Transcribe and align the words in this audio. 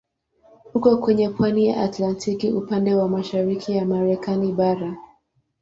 Uko 0.73 0.97
kwenye 0.97 1.29
pwani 1.29 1.67
ya 1.67 1.81
Atlantiki 1.83 2.51
upande 2.51 2.95
wa 2.95 3.09
mashariki 3.09 3.75
ya 3.77 3.85
Marekani 3.85 4.53
bara. 4.53 4.95